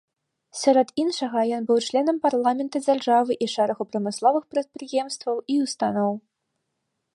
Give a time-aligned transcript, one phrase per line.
[0.59, 6.11] Сярод іншага, ён быў членам парламента дзяржавы і шэрагу прамысловых прадпрыемстваў і ўстаноў.